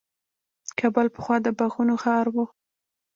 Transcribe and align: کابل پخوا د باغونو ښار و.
کابل 0.79 1.07
پخوا 1.15 1.35
د 1.45 1.47
باغونو 1.57 1.95
ښار 2.03 2.25
و. 2.33 2.35